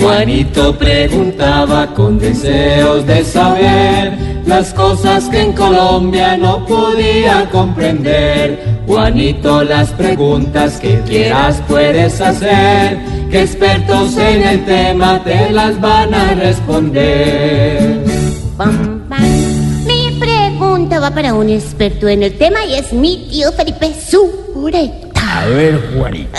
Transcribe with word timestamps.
Juanito 0.00 0.76
preguntaba 0.78 1.94
con 1.94 2.18
deseos 2.18 3.06
de 3.06 3.24
saber 3.24 4.18
las 4.46 4.74
cosas 4.74 5.24
que 5.30 5.40
en 5.40 5.52
Colombia 5.52 6.36
no 6.36 6.66
podía 6.66 7.48
comprender. 7.50 8.82
Juanito, 8.86 9.64
las 9.64 9.90
preguntas 9.92 10.78
que 10.78 11.00
quieras 11.00 11.62
puedes 11.66 12.20
hacer, 12.20 12.98
que 13.30 13.42
expertos 13.42 14.16
en 14.18 14.42
el 14.42 14.64
tema 14.66 15.22
te 15.24 15.50
las 15.50 15.80
van 15.80 16.12
a 16.12 16.34
responder. 16.34 18.04
Mi 19.86 20.20
pregunta 20.20 21.00
va 21.00 21.10
para 21.10 21.32
un 21.32 21.48
experto 21.48 22.08
en 22.08 22.22
el 22.24 22.36
tema 22.36 22.64
y 22.66 22.74
es 22.74 22.92
mi 22.92 23.26
tío 23.30 23.52
Felipe 23.52 23.94
Zureta. 23.94 25.03
A 25.34 25.46
ver, 25.46 25.80
Juanito. 25.92 26.30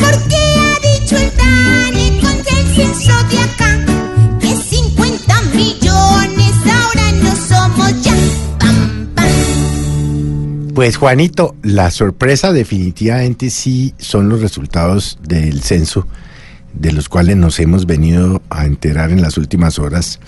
¿Por 0.00 0.28
qué 0.28 0.42
ha 0.56 0.78
dicho 0.80 1.16
el 1.16 1.30
Dani 1.36 2.20
con 2.22 2.36
el 2.36 2.66
censo 2.74 3.12
de 3.28 3.38
acá? 3.38 3.78
Que 4.40 4.56
50 4.56 5.42
millones 5.54 6.54
ahora 6.64 7.12
no 7.22 7.36
somos 7.36 8.02
ya. 8.02 8.14
Pam, 8.58 9.08
pam. 9.14 10.72
Pues 10.74 10.96
Juanito, 10.96 11.54
la 11.62 11.90
sorpresa 11.90 12.54
definitivamente 12.54 13.50
sí 13.50 13.94
son 13.98 14.30
los 14.30 14.40
resultados 14.40 15.18
del 15.22 15.60
censo, 15.60 16.08
de 16.72 16.92
los 16.92 17.10
cuales 17.10 17.36
nos 17.36 17.60
hemos 17.60 17.84
venido 17.84 18.40
a 18.48 18.64
enterar 18.64 19.10
en 19.10 19.20
las 19.20 19.36
últimas 19.36 19.78
horas, 19.78 20.18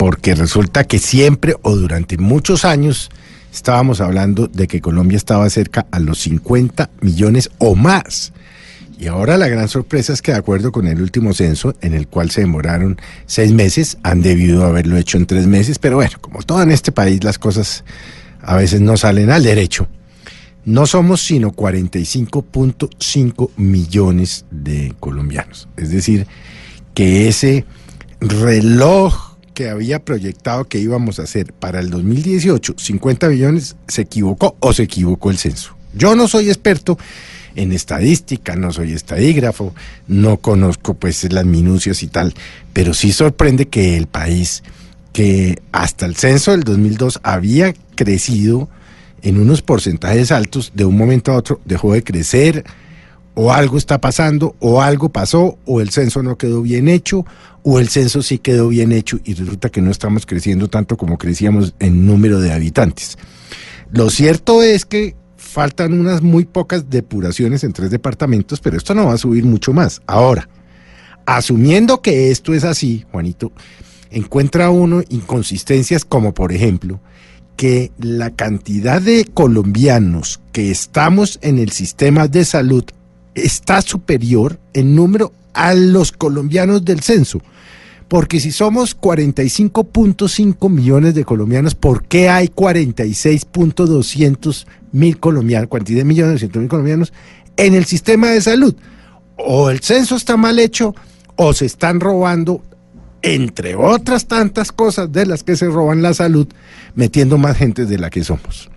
porque 0.00 0.34
resulta 0.34 0.84
que 0.84 0.98
siempre 0.98 1.56
o 1.60 1.76
durante 1.76 2.16
muchos 2.16 2.64
años 2.64 3.10
estábamos 3.52 4.00
hablando 4.00 4.46
de 4.46 4.66
que 4.66 4.80
Colombia 4.80 5.18
estaba 5.18 5.50
cerca 5.50 5.86
a 5.90 6.00
los 6.00 6.20
50 6.20 6.88
millones 7.02 7.50
o 7.58 7.74
más. 7.74 8.32
Y 8.98 9.08
ahora 9.08 9.36
la 9.36 9.48
gran 9.48 9.68
sorpresa 9.68 10.14
es 10.14 10.22
que 10.22 10.32
de 10.32 10.38
acuerdo 10.38 10.72
con 10.72 10.86
el 10.86 11.02
último 11.02 11.34
censo, 11.34 11.74
en 11.82 11.92
el 11.92 12.08
cual 12.08 12.30
se 12.30 12.40
demoraron 12.40 12.98
seis 13.26 13.52
meses, 13.52 13.98
han 14.02 14.22
debido 14.22 14.64
haberlo 14.64 14.96
hecho 14.96 15.18
en 15.18 15.26
tres 15.26 15.46
meses, 15.46 15.78
pero 15.78 15.96
bueno, 15.96 16.16
como 16.18 16.40
todo 16.44 16.62
en 16.62 16.70
este 16.70 16.92
país 16.92 17.22
las 17.22 17.38
cosas 17.38 17.84
a 18.40 18.56
veces 18.56 18.80
no 18.80 18.96
salen 18.96 19.28
al 19.28 19.42
derecho. 19.42 19.86
No 20.64 20.86
somos 20.86 21.20
sino 21.20 21.52
45.5 21.52 23.50
millones 23.58 24.46
de 24.50 24.94
colombianos. 24.98 25.68
Es 25.76 25.90
decir, 25.90 26.26
que 26.94 27.28
ese 27.28 27.66
reloj 28.18 29.29
que 29.60 29.68
había 29.68 29.98
proyectado 29.98 30.64
que 30.64 30.78
íbamos 30.78 31.18
a 31.18 31.24
hacer 31.24 31.52
para 31.52 31.80
el 31.80 31.90
2018, 31.90 32.76
50 32.78 33.28
millones, 33.28 33.76
se 33.88 34.00
equivocó 34.00 34.56
o 34.58 34.72
se 34.72 34.84
equivocó 34.84 35.30
el 35.30 35.36
censo. 35.36 35.76
Yo 35.92 36.16
no 36.16 36.28
soy 36.28 36.48
experto 36.48 36.96
en 37.56 37.72
estadística, 37.72 38.56
no 38.56 38.72
soy 38.72 38.92
estadígrafo, 38.92 39.74
no 40.08 40.38
conozco 40.38 40.94
pues 40.94 41.30
las 41.30 41.44
minucias 41.44 42.02
y 42.02 42.06
tal, 42.06 42.32
pero 42.72 42.94
sí 42.94 43.12
sorprende 43.12 43.68
que 43.68 43.98
el 43.98 44.06
país 44.06 44.62
que 45.12 45.60
hasta 45.72 46.06
el 46.06 46.16
censo 46.16 46.52
del 46.52 46.62
2002 46.62 47.20
había 47.22 47.74
crecido 47.96 48.70
en 49.20 49.38
unos 49.38 49.60
porcentajes 49.60 50.32
altos, 50.32 50.72
de 50.74 50.86
un 50.86 50.96
momento 50.96 51.32
a 51.32 51.36
otro 51.36 51.60
dejó 51.66 51.92
de 51.92 52.02
crecer, 52.02 52.64
o 53.34 53.52
algo 53.52 53.78
está 53.78 54.00
pasando, 54.00 54.56
o 54.60 54.82
algo 54.82 55.10
pasó, 55.10 55.58
o 55.64 55.80
el 55.80 55.90
censo 55.90 56.22
no 56.22 56.36
quedó 56.36 56.62
bien 56.62 56.88
hecho, 56.88 57.24
o 57.62 57.78
el 57.78 57.88
censo 57.88 58.22
sí 58.22 58.38
quedó 58.38 58.68
bien 58.68 58.92
hecho 58.92 59.20
y 59.24 59.34
resulta 59.34 59.70
que 59.70 59.82
no 59.82 59.90
estamos 59.90 60.26
creciendo 60.26 60.68
tanto 60.68 60.96
como 60.96 61.18
crecíamos 61.18 61.74
en 61.78 62.06
número 62.06 62.40
de 62.40 62.52
habitantes. 62.52 63.18
Lo 63.92 64.10
cierto 64.10 64.62
es 64.62 64.84
que 64.84 65.14
faltan 65.36 65.98
unas 65.98 66.22
muy 66.22 66.44
pocas 66.44 66.90
depuraciones 66.90 67.64
en 67.64 67.72
tres 67.72 67.90
departamentos, 67.90 68.60
pero 68.60 68.76
esto 68.76 68.94
no 68.94 69.06
va 69.06 69.14
a 69.14 69.18
subir 69.18 69.44
mucho 69.44 69.72
más. 69.72 70.00
Ahora, 70.06 70.48
asumiendo 71.26 72.00
que 72.02 72.30
esto 72.30 72.54
es 72.54 72.64
así, 72.64 73.04
Juanito, 73.10 73.52
encuentra 74.10 74.70
uno 74.70 75.02
inconsistencias 75.08 76.04
como 76.04 76.34
por 76.34 76.52
ejemplo 76.52 77.00
que 77.56 77.92
la 77.98 78.30
cantidad 78.30 79.02
de 79.02 79.26
colombianos 79.26 80.40
que 80.52 80.70
estamos 80.70 81.38
en 81.42 81.58
el 81.58 81.70
sistema 81.70 82.26
de 82.26 82.44
salud 82.44 82.84
está 83.34 83.82
superior 83.82 84.58
en 84.72 84.94
número 84.94 85.32
a 85.52 85.74
los 85.74 86.12
colombianos 86.12 86.82
del 86.84 87.00
censo. 87.00 87.42
Porque 88.08 88.40
si 88.40 88.50
somos 88.50 88.98
45.5 88.98 90.68
millones 90.68 91.14
de 91.14 91.24
colombianos, 91.24 91.76
¿por 91.76 92.02
qué 92.04 92.28
hay 92.28 92.48
46.200 92.48 94.66
mil 94.90 95.20
colombianos, 95.20 95.68
42 95.68 96.04
millones 96.04 96.32
200 96.34 96.60
mil 96.60 96.68
colombianos 96.68 97.12
en 97.56 97.74
el 97.74 97.84
sistema 97.84 98.30
de 98.30 98.40
salud? 98.40 98.74
O 99.36 99.70
el 99.70 99.78
censo 99.80 100.16
está 100.16 100.36
mal 100.36 100.58
hecho, 100.58 100.96
o 101.36 101.52
se 101.52 101.66
están 101.66 102.00
robando, 102.00 102.62
entre 103.22 103.76
otras 103.76 104.26
tantas 104.26 104.72
cosas 104.72 105.12
de 105.12 105.26
las 105.26 105.44
que 105.44 105.54
se 105.54 105.66
roban 105.66 106.02
la 106.02 106.12
salud, 106.12 106.48
metiendo 106.96 107.38
más 107.38 107.56
gente 107.56 107.86
de 107.86 107.98
la 107.98 108.10
que 108.10 108.24
somos. 108.24 108.68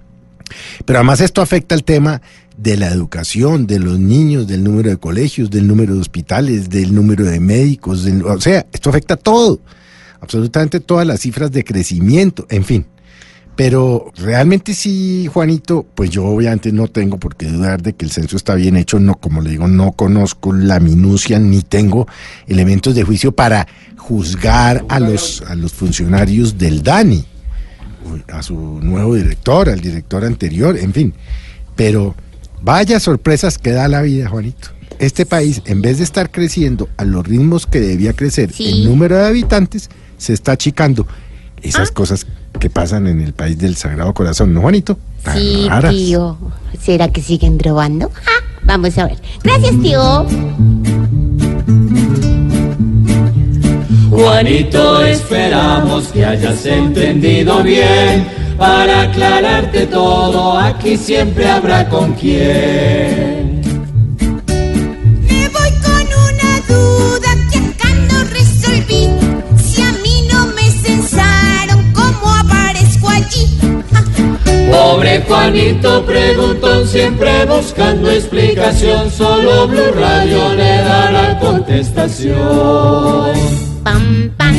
Pero 0.85 1.00
además 1.00 1.22
esto 1.22 1.41
afecta 1.41 1.75
el 1.75 1.84
tema 1.84 2.22
de 2.57 2.78
la 2.78 2.89
educación, 2.89 3.66
de 3.67 3.79
los 3.79 4.00
niños, 4.00 4.47
del 4.47 4.63
número 4.63 4.89
de 4.89 4.97
colegios, 4.97 5.50
del 5.50 5.67
número 5.67 5.95
de 5.95 6.01
hospitales, 6.01 6.69
del 6.69 6.94
número 6.94 7.25
de 7.25 7.39
médicos, 7.39 8.03
del- 8.03 8.23
o 8.25 8.39
sea, 8.39 8.66
esto 8.72 8.89
afecta 8.89 9.16
todo, 9.16 9.59
absolutamente 10.22 10.79
todas 10.79 11.06
las 11.07 11.19
cifras 11.22 11.51
de 11.51 11.63
crecimiento, 11.63 12.45
en 12.50 12.63
fin. 12.63 12.85
Pero 13.56 14.12
realmente 14.17 14.73
sí, 14.73 15.29
Juanito, 15.31 15.85
pues 15.94 16.09
yo 16.09 16.25
obviamente 16.25 16.72
no 16.72 16.88
tengo 16.88 17.19
por 17.19 17.35
qué 17.35 17.45
dudar 17.47 17.83
de 17.83 17.94
que 17.94 18.03
el 18.06 18.12
censo 18.12 18.35
está 18.35 18.56
bien 18.56 18.75
hecho, 18.75 19.00
no, 19.00 19.13
como 19.13 19.41
le 19.41 19.51
digo, 19.51 19.67
no 19.67 19.91
conozco 19.91 20.53
la 20.53 20.79
minucia 20.79 21.38
ni 21.38 21.62
tengo 21.62 22.07
elementos 22.47 22.95
de 22.95 23.03
juicio 23.03 23.31
para 23.31 23.67
juzgar 23.95 24.83
a 24.89 25.00
los, 25.00 25.44
a 25.47 25.53
los 25.56 25.72
funcionarios 25.72 26.57
del 26.57 26.81
DANI, 26.81 27.25
a 28.31 28.44
su 28.44 28.56
nuevo 28.81 29.16
director, 29.16 29.69
al 29.69 29.80
director 29.81 30.24
anterior, 30.25 30.78
en 30.78 30.94
fin. 30.94 31.14
Pero 31.75 32.16
vaya 32.62 33.00
sorpresas 33.00 33.58
que 33.58 33.72
da 33.72 33.88
la 33.88 34.02
vida, 34.02 34.30
Juanito. 34.30 34.69
Este 35.00 35.25
país, 35.25 35.62
en 35.66 35.81
vez 35.81 35.97
de 35.97 36.03
estar 36.03 36.31
creciendo 36.31 36.88
a 36.97 37.03
los 37.06 37.25
ritmos 37.28 37.66
que 37.66 37.80
debía 37.80 38.13
crecer 38.13 38.52
Sí. 38.53 38.84
en 38.84 38.90
número 38.90 39.18
de 39.18 39.25
habitantes, 39.25 39.90
se 40.18 40.34
está 40.34 40.53
achicando. 40.53 41.08
Esas 41.62 41.92
cosas 41.92 42.28
que 42.59 42.69
pasan 42.69 43.08
en 43.08 43.22
el 43.22 43.34
país 43.34 43.58
del 43.58 43.75
Sagrado 43.75 44.13
Corazón, 44.13 44.53
¿no, 44.53 44.62
Juanito? 44.62 44.97
Tan 45.24 45.38
Sí, 45.38 45.66
raras. 45.69 45.92
tío. 45.94 46.38
¿Será 46.81 47.12
que 47.12 47.22
siguen 47.22 47.58
robando? 47.58 48.12
Ah, 48.28 48.44
vamos 48.66 48.97
a 48.97 49.06
ver. 49.06 49.18
Gracias, 49.44 49.81
tío. 49.81 50.25
Juanito, 54.13 55.01
esperamos 55.03 56.09
que 56.09 56.24
hayas 56.24 56.63
entendido 56.68 57.63
bien. 57.63 58.28
Para 58.59 59.01
aclararte 59.01 59.88
todo, 59.88 60.56
aquí 60.56 60.96
siempre 60.97 61.50
habrá 61.50 61.90
con 61.90 62.13
quién. 62.13 63.59
Me 65.28 65.50
voy 65.50 65.72
con 65.81 66.07
una 66.29 66.62
duda 66.68 67.35
que 67.51 67.57
acá 67.57 67.90
no 68.12 68.24
resolví. 68.25 69.09
Si 69.57 69.81
a 69.81 69.91
mí 70.03 70.28
no 70.31 70.45
me 70.45 70.69
censaron, 70.69 71.91
¿cómo 71.94 72.35
aparezco 72.35 73.09
allí? 73.09 73.57
Ah, 73.94 74.03
Pobre 74.72 75.24
Juanito 75.28 76.06
preguntó 76.06 76.85
siempre 76.85 77.45
buscando 77.45 78.12
explicación. 78.12 79.09
Solo 79.09 79.68
Blue 79.68 79.91
Radio 79.95 80.53
le 80.53 80.78
da 80.84 81.09
la 81.12 81.40
contestación. 81.40 83.72
Pam, 83.83 84.31
pam. 84.38 84.53